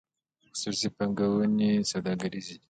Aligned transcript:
خصوصي 0.51 0.87
بانکونه 0.97 1.69
سوداګریز 1.91 2.45
دي 2.49 2.57